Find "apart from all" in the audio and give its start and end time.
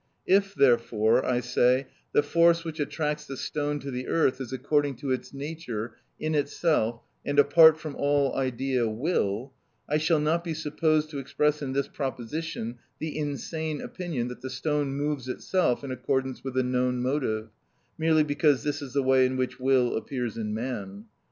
7.37-8.35